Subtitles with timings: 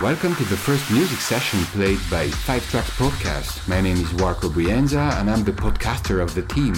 [0.00, 3.68] Welcome to the first music session played by Five Tracks Podcast.
[3.68, 6.74] My name is Warco Brienza and I'm the podcaster of the team.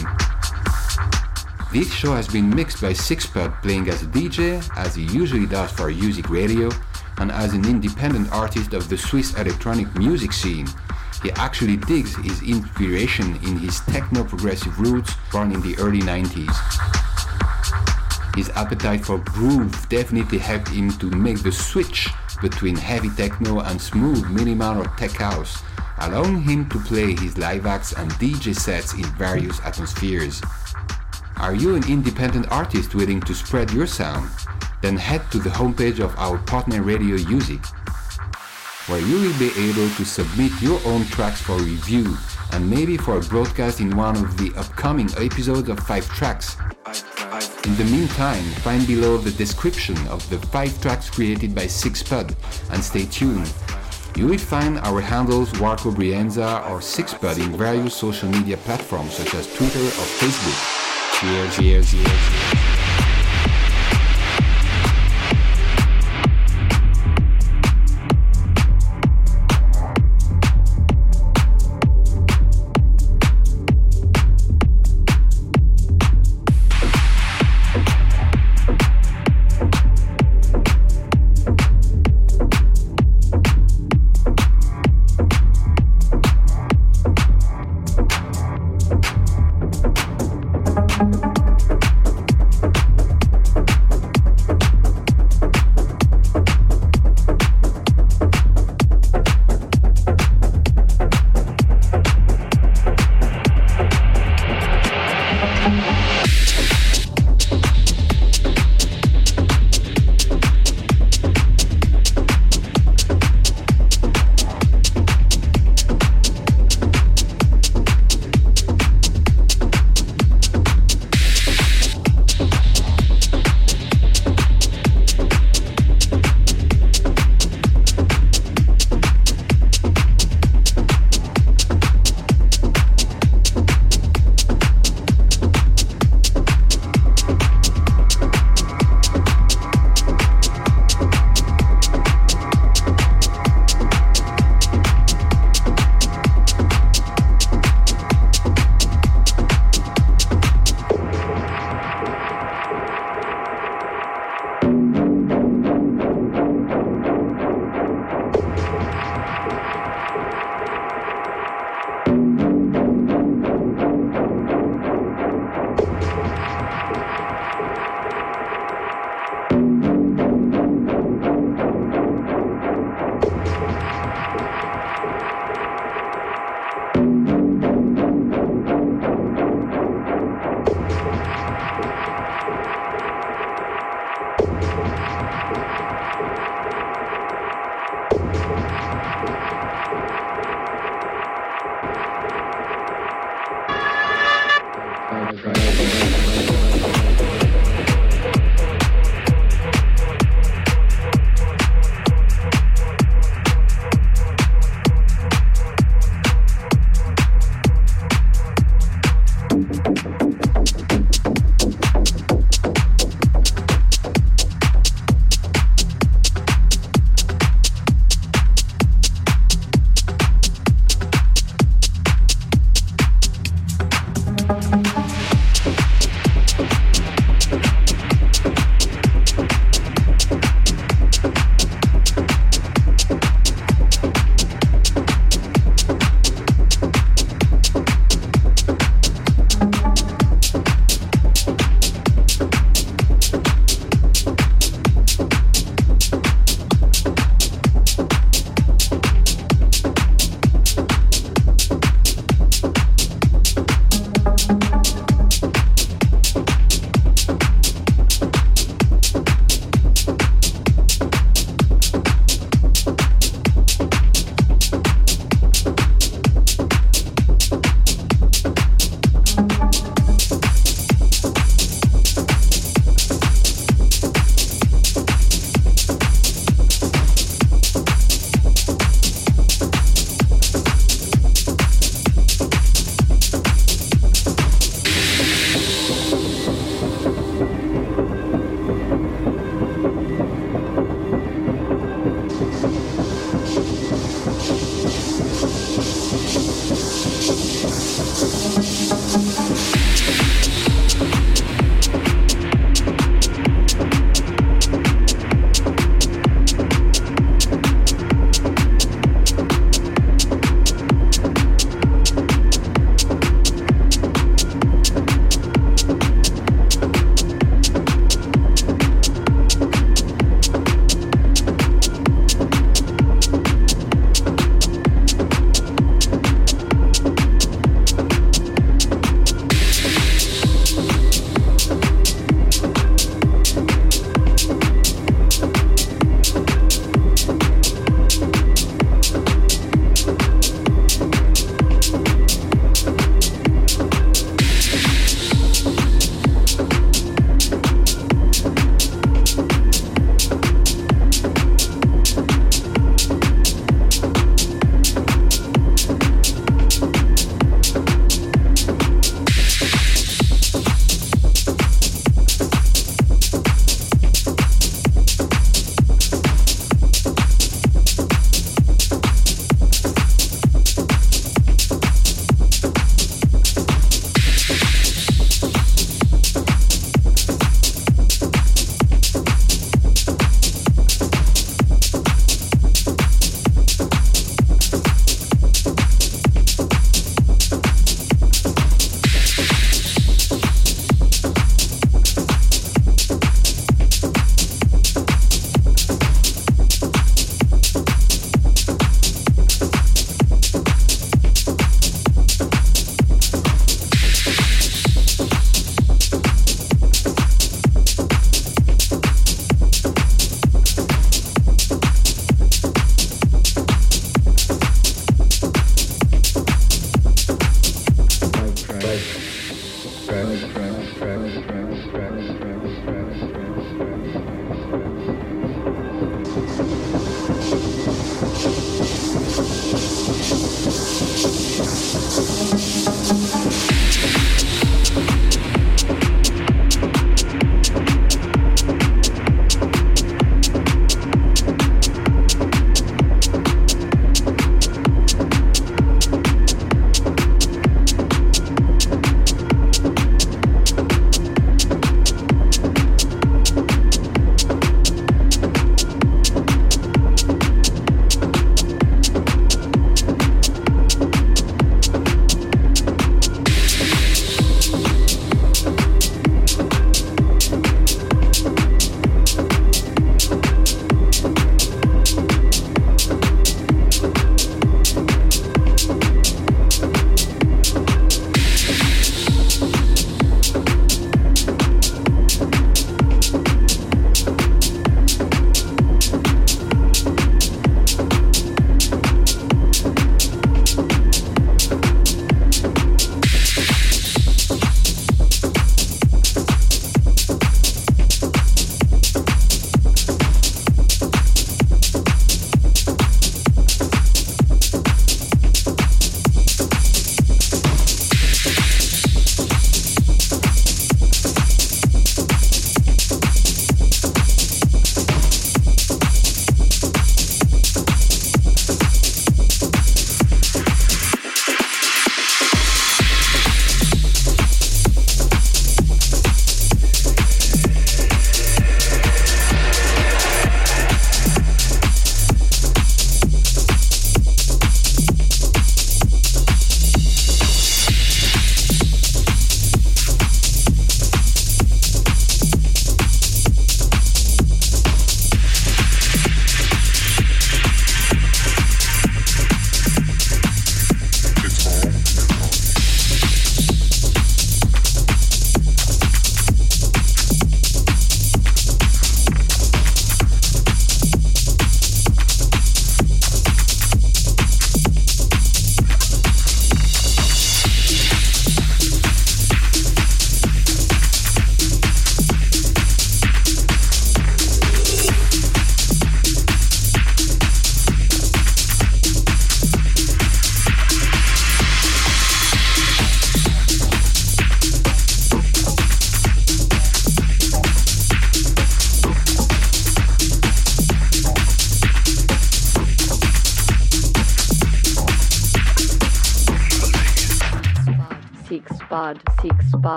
[1.72, 5.72] This show has been mixed by Sixpud playing as a DJ, as he usually does
[5.72, 6.70] for Music Radio,
[7.18, 10.68] and as an independent artist of the Swiss electronic music scene.
[11.22, 16.54] He actually digs his inspiration in his techno-progressive roots born in the early 90s.
[18.36, 22.08] His appetite for groove definitely helped him to make the switch
[22.40, 25.62] between heavy techno and smooth minimal or tech house,
[25.98, 30.40] allowing him to play his live acts and DJ sets in various atmospheres.
[31.38, 34.30] Are you an independent artist willing to spread your sound?
[34.80, 37.60] Then head to the homepage of our partner Radio Music,
[38.86, 42.16] where you will be able to submit your own tracks for review
[42.52, 46.56] and maybe for a broadcast in one of the upcoming episodes of 5 Tracks.
[47.66, 52.34] In the meantime, find below the description of the 5 tracks created by Sixpud
[52.70, 53.52] and stay tuned.
[54.16, 59.34] You will find our handles Warco Brienza or Sixpud in various social media platforms such
[59.34, 60.75] as Twitter or Facebook.
[61.22, 62.75] yeah, yeah, yeah.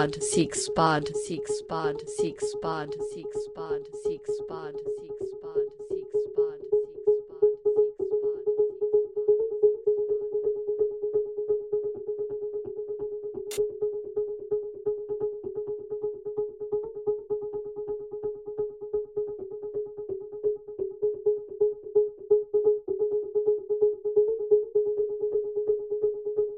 [0.00, 6.60] Bud, six bud, six bud, six bud, six bud, six bud, six bud, six bud.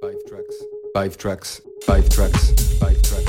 [0.00, 0.64] Five tracks.
[0.94, 1.62] Five tracks.
[1.82, 2.52] Five tracks.
[2.78, 3.21] Five tracks.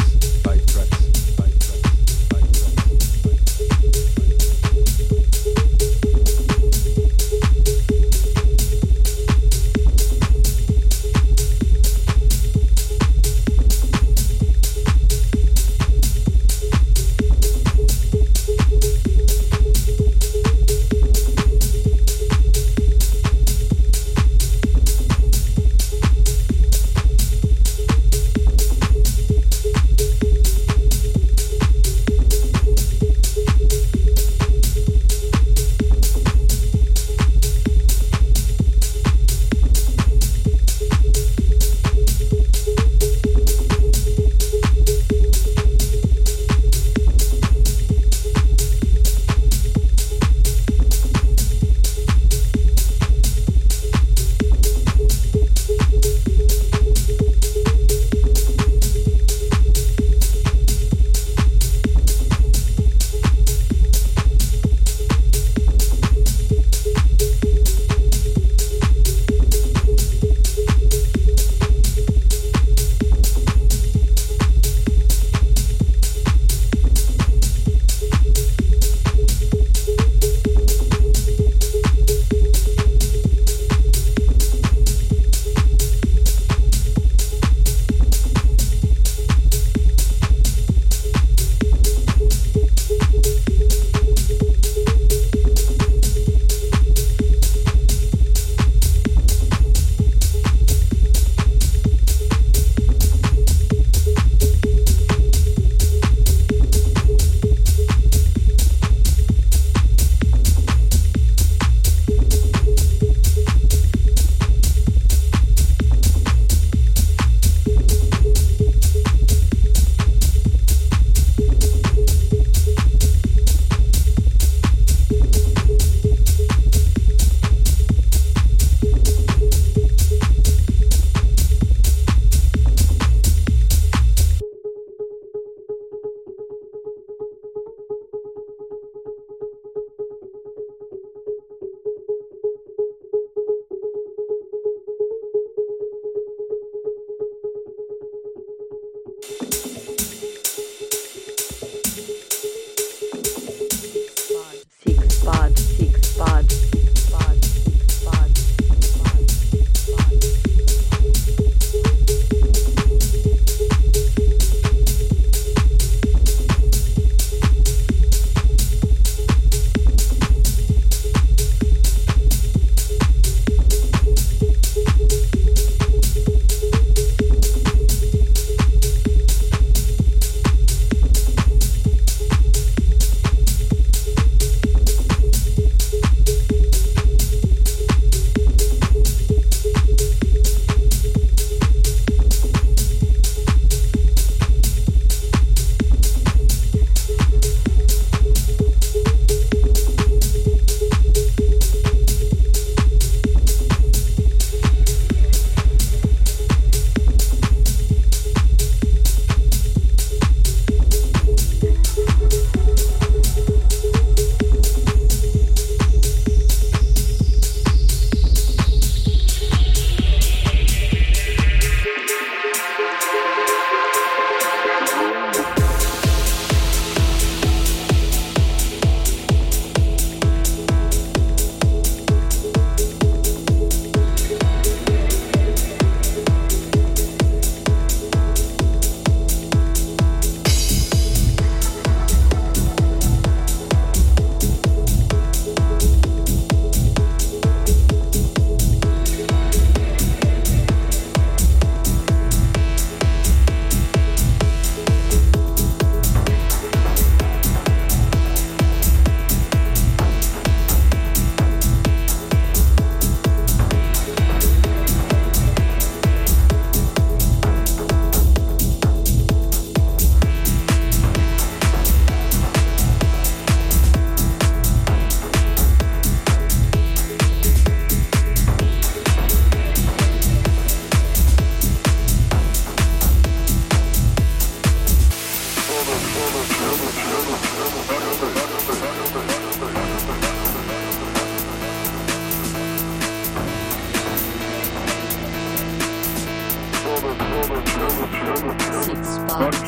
[299.13, 299.62] Spot.